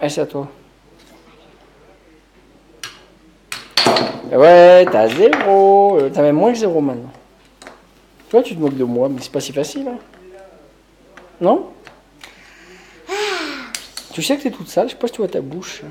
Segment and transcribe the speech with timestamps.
[0.00, 0.48] Allez, c'est à toi.
[4.32, 5.98] Eh ouais, t'as zéro.
[5.98, 7.12] Euh, t'as même moins que zéro maintenant.
[8.30, 9.88] Toi, tu te moques de moi, mais c'est pas si facile.
[9.88, 9.98] Hein.
[11.40, 11.70] Non?
[14.12, 15.82] Tu sais que t'es toute sale, je sais pas si tu vois ta bouche.